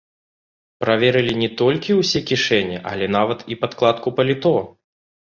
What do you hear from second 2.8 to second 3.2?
але